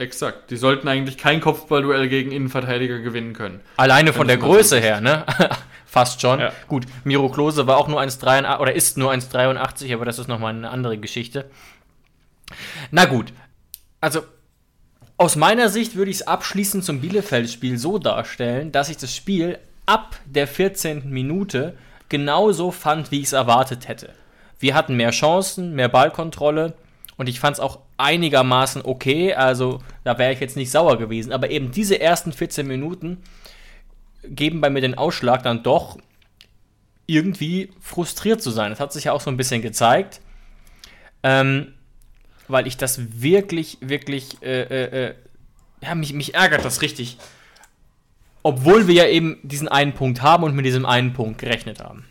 [0.00, 0.50] Exakt.
[0.50, 3.60] Die sollten eigentlich kein Kopfballduell gegen Innenverteidiger gewinnen können.
[3.76, 5.26] Alleine von der Größe her, ne?
[5.84, 6.40] Fast schon.
[6.40, 6.52] Ja.
[6.68, 10.54] Gut, Miro Klose war auch nur 1,83 oder ist nur 1,83, aber das ist nochmal
[10.54, 11.50] eine andere Geschichte.
[12.90, 13.34] Na gut.
[14.00, 14.22] Also,
[15.18, 19.58] aus meiner Sicht würde ich es abschließend zum Bielefeld-Spiel so darstellen, dass ich das Spiel
[19.84, 21.10] ab der 14.
[21.10, 21.76] Minute
[22.08, 24.14] genauso fand, wie ich es erwartet hätte.
[24.58, 26.72] Wir hatten mehr Chancen, mehr Ballkontrolle
[27.20, 29.34] und ich fand es auch einigermaßen okay.
[29.34, 31.32] Also da wäre ich jetzt nicht sauer gewesen.
[31.32, 33.18] Aber eben diese ersten 14 Minuten
[34.24, 35.98] geben bei mir den Ausschlag dann doch
[37.04, 38.70] irgendwie frustriert zu sein.
[38.70, 40.22] Das hat sich ja auch so ein bisschen gezeigt,
[41.22, 41.74] ähm,
[42.48, 45.14] weil ich das wirklich, wirklich, äh, äh, äh,
[45.82, 47.18] ja, mich, mich ärgert das richtig.
[48.42, 52.06] Obwohl wir ja eben diesen einen Punkt haben und mit diesem einen Punkt gerechnet haben.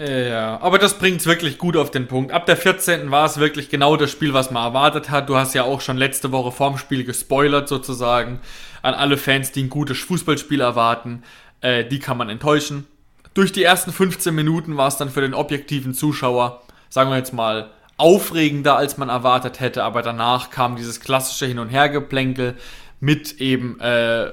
[0.00, 2.32] Ja, aber das bringt es wirklich gut auf den Punkt.
[2.32, 3.10] Ab der 14.
[3.10, 5.28] war es wirklich genau das Spiel, was man erwartet hat.
[5.28, 8.40] Du hast ja auch schon letzte Woche vorm Spiel gespoilert sozusagen
[8.80, 11.22] an alle Fans, die ein gutes Fußballspiel erwarten.
[11.60, 12.86] Äh, die kann man enttäuschen.
[13.34, 17.34] Durch die ersten 15 Minuten war es dann für den objektiven Zuschauer, sagen wir jetzt
[17.34, 19.84] mal, aufregender, als man erwartet hätte.
[19.84, 22.54] Aber danach kam dieses klassische Hin- und Hergeplänkel
[23.00, 24.32] mit eben äh,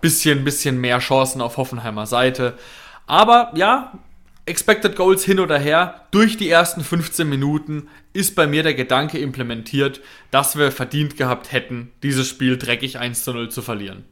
[0.00, 2.54] bisschen, bisschen mehr Chancen auf Hoffenheimer Seite.
[3.06, 3.92] Aber ja,
[4.44, 9.18] Expected Goals hin oder her, durch die ersten 15 Minuten ist bei mir der Gedanke
[9.18, 10.00] implementiert,
[10.30, 14.04] dass wir verdient gehabt hätten, dieses Spiel dreckig 1 zu 0 zu verlieren.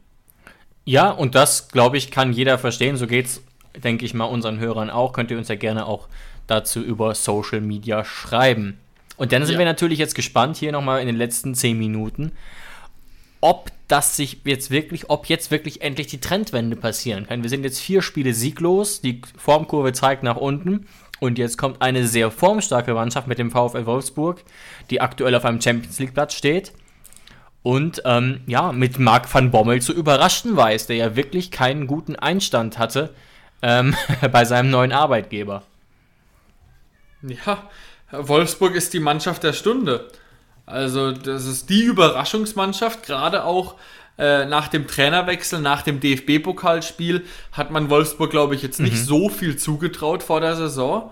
[0.85, 2.95] Ja, und das, glaube ich, kann jeder verstehen.
[2.97, 3.43] So geht es,
[3.83, 5.13] denke ich mal, unseren Hörern auch.
[5.13, 6.07] Könnt ihr uns ja gerne auch
[6.47, 8.77] dazu über Social Media schreiben.
[9.17, 9.59] Und dann sind ja.
[9.59, 12.31] wir natürlich jetzt gespannt, hier nochmal in den letzten 10 Minuten,
[13.41, 17.43] ob das sich jetzt wirklich, ob jetzt wirklich endlich die Trendwende passieren kann.
[17.43, 20.87] Wir sind jetzt vier Spiele sieglos, die Formkurve zeigt nach unten
[21.19, 24.43] und jetzt kommt eine sehr formstarke Mannschaft mit dem VfL Wolfsburg,
[24.89, 26.71] die aktuell auf einem Champions League Platz steht
[27.63, 32.15] und ähm, ja, mit Marc van Bommel zu überraschen weiß, der ja wirklich keinen guten
[32.15, 33.13] Einstand hatte
[33.61, 33.95] ähm,
[34.31, 35.63] bei seinem neuen Arbeitgeber.
[37.21, 37.69] Ja,
[38.11, 40.09] Wolfsburg ist die Mannschaft der Stunde.
[40.65, 43.75] Also das ist die Überraschungsmannschaft, gerade auch
[44.17, 49.03] äh, nach dem Trainerwechsel, nach dem DFB-Pokalspiel hat man Wolfsburg, glaube ich, jetzt nicht mhm.
[49.03, 51.11] so viel zugetraut vor der Saison.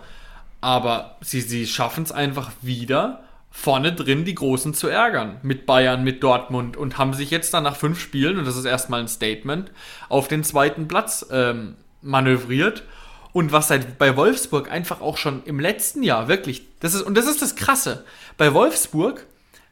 [0.61, 5.37] Aber sie, sie schaffen es einfach wieder, vorne drin die Großen zu ärgern.
[5.41, 8.65] Mit Bayern, mit Dortmund und haben sich jetzt dann nach fünf Spielen, und das ist
[8.65, 9.71] erstmal ein Statement,
[10.09, 12.83] auf den zweiten Platz ähm, manövriert.
[13.31, 17.15] Und was seit bei Wolfsburg einfach auch schon im letzten Jahr wirklich, das ist, und
[17.15, 18.03] das ist das Krasse,
[18.37, 19.25] bei Wolfsburg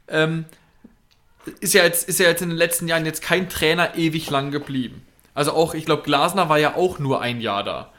[0.10, 0.46] ähm,
[1.60, 4.52] ist, ja jetzt, ist ja jetzt in den letzten Jahren jetzt kein Trainer ewig lang
[4.52, 5.06] geblieben.
[5.34, 7.92] Also auch, ich glaube, Glasner war ja auch nur ein Jahr da.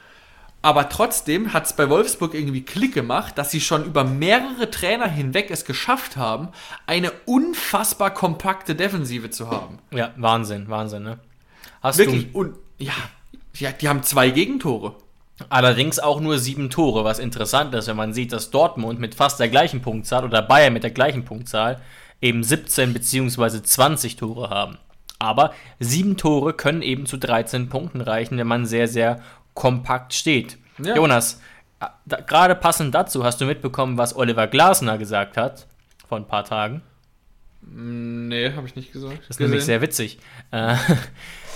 [0.61, 5.07] Aber trotzdem hat es bei Wolfsburg irgendwie Klick gemacht, dass sie schon über mehrere Trainer
[5.09, 6.49] hinweg es geschafft haben,
[6.87, 9.79] eine unfassbar kompakte Defensive zu haben.
[9.92, 11.21] Ja, Wahnsinn, Wahnsinn, ne?
[11.81, 12.38] Hast Wirklich, du...
[12.38, 12.92] und ja,
[13.55, 14.97] ja, die haben zwei Gegentore.
[15.48, 19.38] Allerdings auch nur sieben Tore, was interessant ist, wenn man sieht, dass Dortmund mit fast
[19.38, 21.81] der gleichen Punktzahl oder Bayern mit der gleichen Punktzahl
[22.20, 23.62] eben 17 bzw.
[23.62, 24.79] 20 Tore haben.
[25.20, 29.20] Aber sieben Tore können eben zu 13 Punkten reichen, wenn man sehr, sehr
[29.55, 30.59] kompakt steht.
[30.79, 30.96] Ja.
[30.96, 31.40] Jonas,
[32.27, 35.66] gerade passend dazu hast du mitbekommen, was Oliver Glasner gesagt hat
[36.09, 36.83] vor ein paar Tagen.
[37.61, 39.18] Nee, habe ich nicht gesagt.
[39.18, 39.51] Das ist Gesehen.
[39.51, 40.18] nämlich sehr witzig.
[40.53, 40.77] Äh,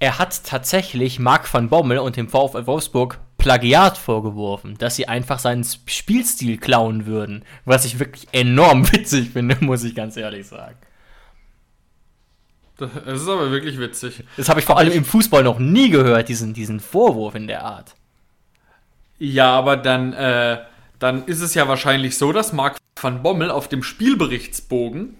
[0.00, 5.38] er hat tatsächlich Marc van Bommel und dem VfL Wolfsburg Plagiat vorgeworfen, dass sie einfach
[5.38, 7.44] seinen Spielstil klauen würden.
[7.64, 10.76] Was ich wirklich enorm witzig finde, muss ich ganz ehrlich sagen.
[12.78, 14.24] Das ist aber wirklich witzig.
[14.38, 17.62] Das habe ich vor allem im Fußball noch nie gehört, diesen, diesen Vorwurf in der
[17.62, 17.94] Art.
[19.18, 20.60] Ja, aber dann, äh,
[20.98, 25.14] dann ist es ja wahrscheinlich so, dass Marc van Bommel auf dem Spielberichtsbogen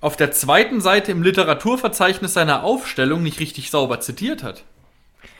[0.00, 4.64] auf der zweiten Seite im Literaturverzeichnis seiner Aufstellung nicht richtig sauber zitiert hat.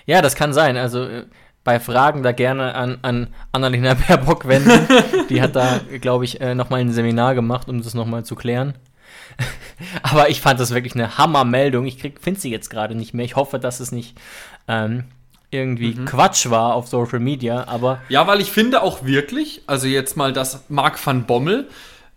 [0.06, 0.76] Ja, das kann sein.
[0.76, 1.26] Also äh,
[1.64, 4.88] bei Fragen da gerne an, an Annalena Baerbock wenden.
[5.28, 8.74] Die hat da, glaube ich, äh, nochmal ein Seminar gemacht, um das nochmal zu klären.
[10.02, 11.86] Aber ich fand das wirklich eine Hammermeldung.
[11.86, 13.24] Ich finde sie jetzt gerade nicht mehr.
[13.24, 14.16] Ich hoffe, dass es nicht
[14.66, 15.04] ähm,
[15.50, 16.04] irgendwie mhm.
[16.04, 18.00] Quatsch war auf Social Media, aber.
[18.08, 21.68] Ja, weil ich finde auch wirklich, also jetzt mal, dass Marc van Bommel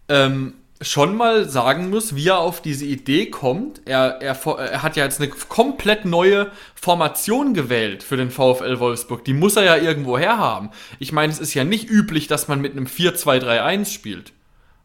[0.10, 3.82] ähm, schon mal sagen muss, wie er auf diese Idee kommt.
[3.86, 9.24] Er, er, er hat ja jetzt eine komplett neue Formation gewählt für den VfL Wolfsburg.
[9.24, 10.72] Die muss er ja irgendwo herhaben.
[11.00, 14.34] Ich meine, es ist ja nicht üblich, dass man mit einem 4-2-3-1 spielt.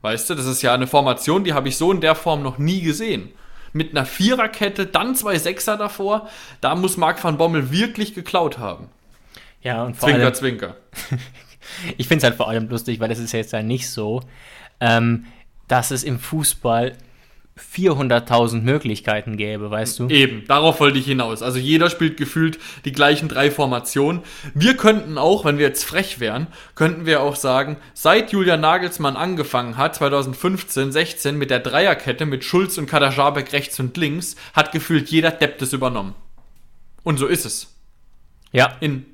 [0.03, 2.59] Weißt du, das ist ja eine Formation, die habe ich so in der Form noch
[2.59, 3.31] nie gesehen.
[3.73, 6.29] Mit einer Viererkette, dann zwei Sechser davor.
[6.61, 8.89] Da muss Marc van Bommel wirklich geklaut haben.
[9.63, 10.77] Ja, und vor zwinker, allem, zwinker.
[11.97, 14.23] ich finde es halt vor allem lustig, weil das ist ja jetzt ja nicht so.
[14.79, 15.25] Ähm,
[15.69, 16.97] dass es im Fußball
[17.59, 20.09] 400.000 Möglichkeiten gäbe, weißt du?
[20.09, 21.41] Eben, darauf wollte ich hinaus.
[21.41, 24.23] Also jeder spielt gefühlt die gleichen drei Formationen.
[24.53, 29.17] Wir könnten auch, wenn wir jetzt frech wären, könnten wir auch sagen, seit Julian Nagelsmann
[29.17, 34.71] angefangen hat, 2015, 16, mit der Dreierkette mit Schulz und Kadajabek rechts und links, hat
[34.71, 36.15] gefühlt jeder Depp das übernommen.
[37.05, 37.75] Und so ist es.
[38.53, 38.77] Ja.
[38.81, 39.07] In,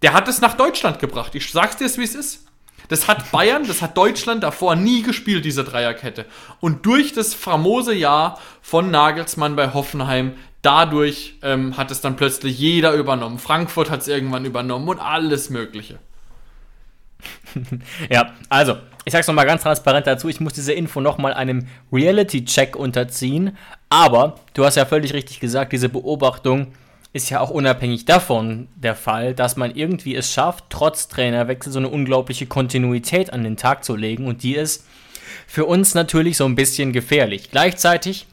[0.00, 1.34] der hat es nach Deutschland gebracht.
[1.34, 2.46] Ich sag's dir, wie es ist.
[2.88, 6.26] Das hat Bayern, das hat Deutschland davor nie gespielt, diese Dreierkette.
[6.60, 12.58] Und durch das famose Jahr von Nagelsmann bei Hoffenheim, dadurch ähm, hat es dann plötzlich
[12.58, 13.38] jeder übernommen.
[13.38, 15.98] Frankfurt hat es irgendwann übernommen und alles Mögliche.
[18.10, 22.76] ja, also, ich sag's nochmal ganz transparent dazu, ich muss diese Info nochmal einem Reality-Check
[22.76, 23.56] unterziehen,
[23.88, 26.72] aber du hast ja völlig richtig gesagt, diese Beobachtung
[27.12, 31.78] ist ja auch unabhängig davon der Fall, dass man irgendwie es schafft, trotz Trainerwechsel so
[31.78, 34.86] eine unglaubliche Kontinuität an den Tag zu legen und die ist
[35.46, 37.50] für uns natürlich so ein bisschen gefährlich.
[37.50, 38.26] Gleichzeitig,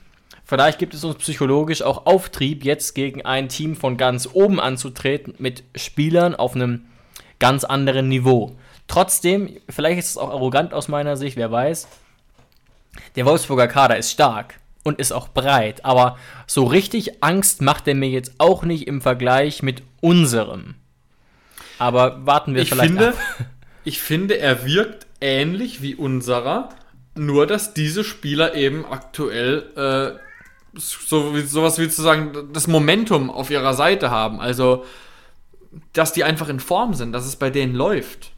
[0.45, 5.33] vielleicht gibt es uns psychologisch auch Auftrieb, jetzt gegen ein Team von ganz oben anzutreten
[5.39, 6.85] mit Spielern auf einem
[7.39, 8.55] ganz anderen Niveau.
[8.87, 11.87] Trotzdem, vielleicht ist es auch arrogant aus meiner Sicht, wer weiß,
[13.15, 15.85] der Wolfsburger Kader ist stark und ist auch breit.
[15.85, 20.75] Aber so richtig Angst macht er mir jetzt auch nicht im Vergleich mit unserem.
[21.77, 23.15] Aber warten wir ich vielleicht finde, ab.
[23.85, 26.69] Ich finde, er wirkt ähnlich wie unserer,
[27.15, 30.19] nur dass diese Spieler eben aktuell äh,
[30.73, 34.39] so sowas wie zu sagen, das Momentum auf ihrer Seite haben.
[34.39, 34.85] Also,
[35.93, 38.31] dass die einfach in Form sind, dass es bei denen läuft.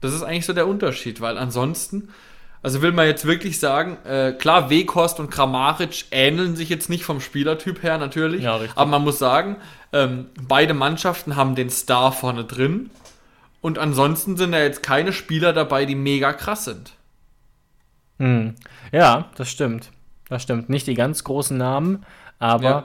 [0.00, 2.08] Das ist eigentlich so der Unterschied, weil ansonsten
[2.66, 7.04] also will man jetzt wirklich sagen, äh, klar, Weghorst und Kramaric ähneln sich jetzt nicht
[7.04, 8.42] vom Spielertyp her natürlich.
[8.42, 8.58] Ja.
[8.74, 9.54] Aber man muss sagen,
[9.92, 12.90] ähm, beide Mannschaften haben den Star vorne drin.
[13.60, 16.94] Und ansonsten sind da jetzt keine Spieler dabei, die mega krass sind.
[18.18, 18.56] Hm.
[18.90, 19.92] Ja, das stimmt.
[20.28, 20.68] Das stimmt.
[20.68, 22.04] Nicht die ganz großen Namen,
[22.40, 22.84] aber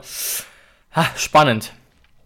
[0.94, 1.72] ha, spannend.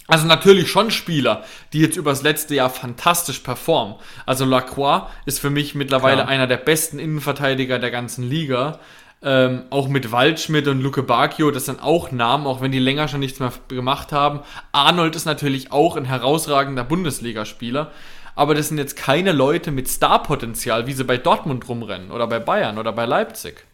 [0.09, 3.97] Also natürlich schon Spieler, die jetzt übers letzte Jahr fantastisch performen.
[4.25, 6.29] Also Lacroix ist für mich mittlerweile Klar.
[6.29, 8.79] einer der besten Innenverteidiger der ganzen Liga.
[9.23, 13.09] Ähm, auch mit Waldschmidt und Luke Bacchio, das sind auch Namen, auch wenn die länger
[13.09, 14.41] schon nichts mehr gemacht haben.
[14.73, 17.91] Arnold ist natürlich auch ein herausragender Bundesligaspieler.
[18.37, 22.39] Aber das sind jetzt keine Leute mit Starpotenzial, wie sie bei Dortmund rumrennen oder bei
[22.39, 23.65] Bayern oder bei Leipzig.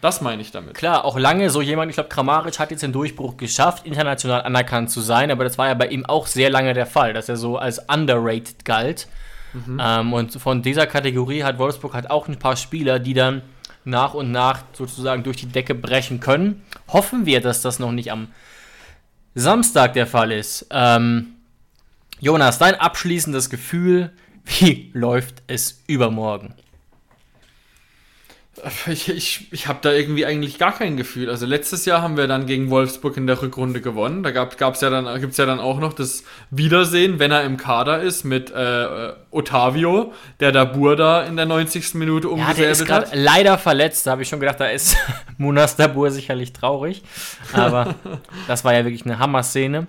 [0.00, 0.74] Das meine ich damit.
[0.74, 4.90] Klar, auch lange so jemand, ich glaube, Kramaric hat jetzt den Durchbruch geschafft, international anerkannt
[4.90, 7.36] zu sein, aber das war ja bei ihm auch sehr lange der Fall, dass er
[7.36, 9.08] so als underrated galt.
[9.52, 9.80] Mhm.
[9.82, 13.42] Ähm, und von dieser Kategorie hat Wolfsburg halt auch ein paar Spieler, die dann
[13.84, 16.62] nach und nach sozusagen durch die Decke brechen können.
[16.88, 18.28] Hoffen wir, dass das noch nicht am
[19.34, 20.66] Samstag der Fall ist.
[20.70, 21.34] Ähm,
[22.20, 24.12] Jonas, dein abschließendes Gefühl,
[24.44, 26.54] wie läuft es übermorgen?
[28.86, 31.30] Ich, ich, ich habe da irgendwie eigentlich gar kein Gefühl.
[31.30, 34.22] Also letztes Jahr haben wir dann gegen Wolfsburg in der Rückrunde gewonnen.
[34.22, 37.56] Da gab, gab's ja dann, gibt's ja dann auch noch das Wiedersehen, wenn er im
[37.56, 41.94] Kader ist, mit äh, Otavio, der da Burda in der 90.
[41.94, 44.06] Minute umgesetzt ja, der ist gerade leider verletzt.
[44.06, 44.96] Da habe ich schon gedacht, da ist
[45.38, 47.02] Munas Dabur sicherlich traurig.
[47.52, 47.94] Aber
[48.48, 49.86] das war ja wirklich eine Hammer-Szene.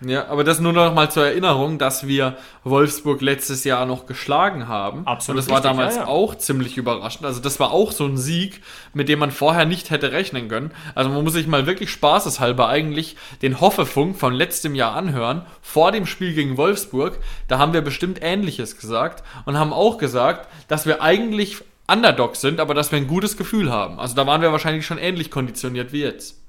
[0.00, 4.68] Ja, aber das nur noch mal zur Erinnerung, dass wir Wolfsburg letztes Jahr noch geschlagen
[4.68, 5.06] haben.
[5.06, 5.40] Absolut.
[5.40, 6.08] Und das war damals ja, ja.
[6.08, 7.24] auch ziemlich überraschend.
[7.24, 10.72] Also das war auch so ein Sieg, mit dem man vorher nicht hätte rechnen können.
[10.94, 15.92] Also man muss sich mal wirklich spaßeshalber eigentlich den Hoffefunk von letztem Jahr anhören, vor
[15.92, 17.18] dem Spiel gegen Wolfsburg.
[17.48, 22.60] Da haben wir bestimmt Ähnliches gesagt und haben auch gesagt, dass wir eigentlich Underdogs sind,
[22.60, 24.00] aber dass wir ein gutes Gefühl haben.
[24.00, 26.40] Also da waren wir wahrscheinlich schon ähnlich konditioniert wie jetzt.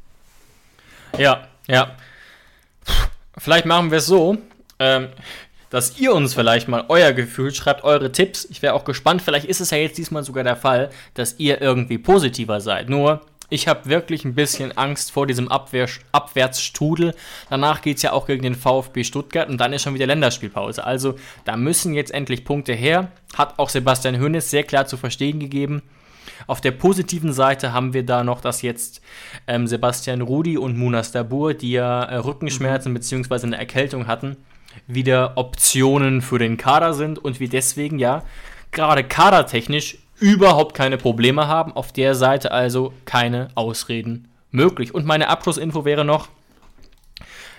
[1.17, 1.95] Ja, ja.
[3.37, 4.37] Vielleicht machen wir es so,
[4.79, 5.07] ähm,
[5.69, 8.45] dass ihr uns vielleicht mal euer Gefühl schreibt, eure Tipps.
[8.49, 9.21] Ich wäre auch gespannt.
[9.21, 12.89] Vielleicht ist es ja jetzt diesmal sogar der Fall, dass ihr irgendwie positiver seid.
[12.89, 17.13] Nur, ich habe wirklich ein bisschen Angst vor diesem Abwehr Abwärtsstrudel.
[17.49, 20.83] Danach geht es ja auch gegen den VfB Stuttgart und dann ist schon wieder Länderspielpause.
[20.83, 23.11] Also da müssen jetzt endlich Punkte her.
[23.37, 25.83] Hat auch Sebastian Hönes sehr klar zu verstehen gegeben.
[26.47, 29.01] Auf der positiven Seite haben wir da noch, dass jetzt
[29.47, 32.95] ähm, Sebastian Rudi und Munas Dabur, die ja äh, Rückenschmerzen mhm.
[32.95, 33.47] bzw.
[33.47, 34.37] eine Erkältung hatten,
[34.87, 38.23] wieder Optionen für den Kader sind und wir deswegen ja
[38.71, 41.73] gerade kadertechnisch überhaupt keine Probleme haben.
[41.73, 44.93] Auf der Seite also keine Ausreden möglich.
[44.93, 46.29] Und meine Abschlussinfo wäre noch,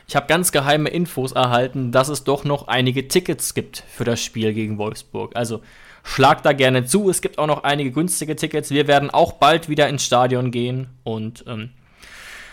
[0.09, 4.23] ich habe ganz geheime Infos erhalten, dass es doch noch einige Tickets gibt für das
[4.23, 5.35] Spiel gegen Wolfsburg.
[5.35, 5.63] Also
[6.09, 7.11] Schlagt da gerne zu.
[7.11, 8.71] Es gibt auch noch einige günstige Tickets.
[8.71, 10.87] Wir werden auch bald wieder ins Stadion gehen.
[11.03, 11.71] Und ähm,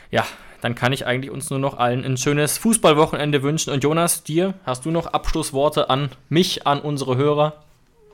[0.09, 0.25] ja,
[0.61, 3.71] dann kann ich eigentlich uns nur noch allen ein schönes Fußballwochenende wünschen.
[3.71, 7.63] Und Jonas, dir, hast du noch Abschlussworte an mich, an unsere Hörer?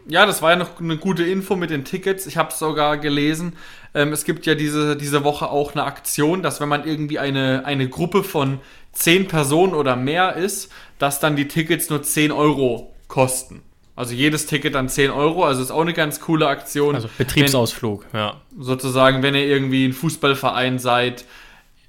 [0.07, 2.27] Ja, das war ja noch eine gute Info mit den Tickets.
[2.27, 3.53] Ich habe es sogar gelesen.
[3.93, 7.63] Ähm, es gibt ja diese, diese Woche auch eine Aktion, dass wenn man irgendwie eine,
[7.65, 8.59] eine Gruppe von
[8.91, 13.63] 10 Personen oder mehr ist, dass dann die Tickets nur 10 Euro kosten.
[13.99, 16.95] Also jedes Ticket dann 10 Euro, also ist auch eine ganz coole Aktion.
[16.95, 18.37] Also Betriebsausflug, wenn, ja.
[18.57, 21.25] Sozusagen, wenn ihr irgendwie ein Fußballverein seid,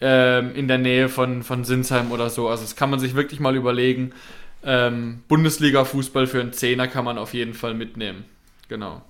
[0.01, 2.49] ähm, in der Nähe von, von Sinsheim oder so.
[2.49, 4.11] Also das kann man sich wirklich mal überlegen.
[4.65, 8.25] Ähm, Bundesliga-Fußball für einen Zehner kann man auf jeden Fall mitnehmen.
[8.67, 9.03] Genau.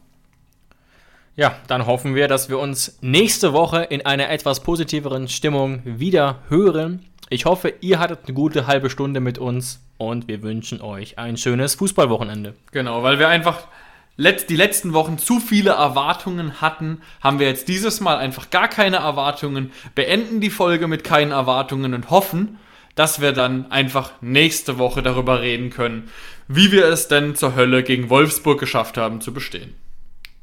[1.37, 6.41] Ja, dann hoffen wir, dass wir uns nächste Woche in einer etwas positiveren Stimmung wieder
[6.51, 7.07] hören.
[7.33, 11.37] Ich hoffe, ihr hattet eine gute halbe Stunde mit uns und wir wünschen euch ein
[11.37, 12.57] schönes Fußballwochenende.
[12.73, 13.69] Genau, weil wir einfach
[14.17, 18.97] die letzten Wochen zu viele Erwartungen hatten, haben wir jetzt dieses Mal einfach gar keine
[18.97, 22.59] Erwartungen, beenden die Folge mit keinen Erwartungen und hoffen,
[22.97, 26.11] dass wir dann einfach nächste Woche darüber reden können,
[26.49, 29.75] wie wir es denn zur Hölle gegen Wolfsburg geschafft haben zu bestehen.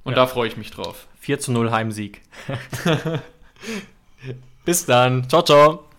[0.06, 0.19] Und ja.
[0.21, 1.06] da freue ich mich drauf.
[1.19, 2.21] 4 zu 0 Heimsieg.
[4.63, 5.28] Bis dann.
[5.28, 5.87] Ciao, ciao.